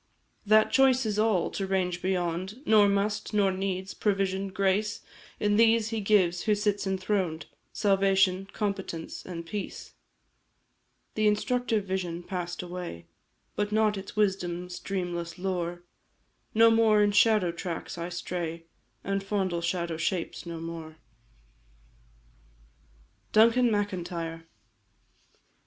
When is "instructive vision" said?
11.27-12.23